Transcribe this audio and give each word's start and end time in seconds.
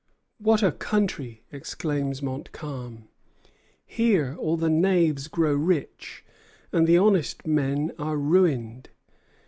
"What 0.39 0.63
a 0.63 0.71
country!" 0.71 1.43
exclaims 1.51 2.23
Montcalm. 2.23 3.07
"Here 3.85 4.35
all 4.39 4.57
the 4.57 4.67
knaves 4.67 5.27
grow 5.27 5.53
rich, 5.53 6.25
and 6.73 6.87
the 6.87 6.97
honest 6.97 7.45
men 7.45 7.91
are 7.99 8.17
ruined." 8.17 8.89